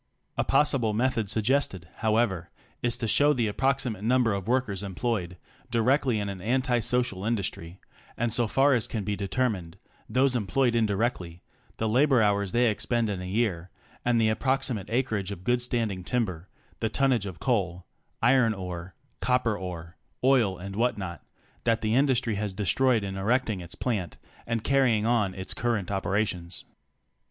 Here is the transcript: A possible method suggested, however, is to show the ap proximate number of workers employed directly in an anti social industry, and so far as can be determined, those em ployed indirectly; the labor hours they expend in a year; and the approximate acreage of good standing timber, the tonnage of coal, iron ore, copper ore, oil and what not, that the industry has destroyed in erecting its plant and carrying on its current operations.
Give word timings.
A 0.35 0.43
possible 0.43 0.95
method 0.95 1.29
suggested, 1.29 1.87
however, 1.97 2.49
is 2.81 2.97
to 2.97 3.07
show 3.07 3.33
the 3.33 3.47
ap 3.47 3.57
proximate 3.57 4.01
number 4.01 4.33
of 4.33 4.47
workers 4.47 4.81
employed 4.81 5.37
directly 5.69 6.19
in 6.19 6.27
an 6.27 6.41
anti 6.41 6.79
social 6.79 7.23
industry, 7.23 7.79
and 8.17 8.33
so 8.33 8.47
far 8.47 8.73
as 8.73 8.87
can 8.87 9.03
be 9.03 9.15
determined, 9.15 9.77
those 10.09 10.35
em 10.35 10.47
ployed 10.47 10.73
indirectly; 10.73 11.43
the 11.77 11.87
labor 11.87 12.19
hours 12.19 12.51
they 12.51 12.67
expend 12.67 13.11
in 13.11 13.21
a 13.21 13.25
year; 13.29 13.69
and 14.03 14.19
the 14.19 14.29
approximate 14.29 14.89
acreage 14.89 15.29
of 15.29 15.43
good 15.43 15.61
standing 15.61 16.03
timber, 16.03 16.49
the 16.79 16.89
tonnage 16.89 17.27
of 17.27 17.39
coal, 17.39 17.85
iron 18.23 18.55
ore, 18.55 18.95
copper 19.19 19.55
ore, 19.55 19.97
oil 20.23 20.57
and 20.57 20.75
what 20.75 20.97
not, 20.97 21.23
that 21.63 21.81
the 21.81 21.93
industry 21.93 22.33
has 22.33 22.55
destroyed 22.55 23.03
in 23.03 23.15
erecting 23.17 23.59
its 23.61 23.75
plant 23.75 24.17
and 24.47 24.63
carrying 24.63 25.05
on 25.05 25.35
its 25.35 25.53
current 25.53 25.91
operations. 25.91 26.65